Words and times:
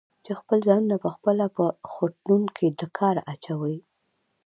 چې 0.25 0.31
خپل 0.39 0.57
ځانونه 0.67 0.95
پخپله 1.05 1.45
په 1.57 1.65
خوټلون 1.91 2.43
کې 2.55 2.67
له 2.79 2.87
کاره 2.97 3.21
اچوي؟ 3.33 3.77